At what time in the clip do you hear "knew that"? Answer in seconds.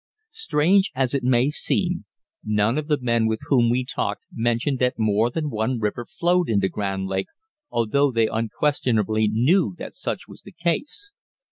9.27-9.93